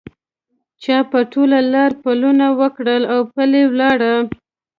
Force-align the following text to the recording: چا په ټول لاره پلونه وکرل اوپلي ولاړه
چا 0.83 0.97
په 1.11 1.19
ټول 1.31 1.51
لاره 1.73 1.97
پلونه 2.03 2.45
وکرل 2.61 3.03
اوپلي 3.17 3.63
ولاړه 3.67 4.13